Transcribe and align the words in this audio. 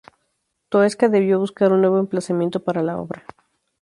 Toesca 0.69 1.09
debió 1.09 1.37
buscar 1.37 1.71
un 1.71 1.81
nuevo 1.81 1.99
emplazamiento 1.99 2.63
para 2.63 2.81
la 2.81 2.97
obra. 2.97 3.23